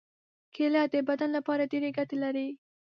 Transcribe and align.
کېله 0.55 0.81
د 0.93 0.95
بدن 1.09 1.29
لپاره 1.37 1.69
ډېرې 1.71 1.89
ګټې 1.97 2.17
لري. 2.23 2.47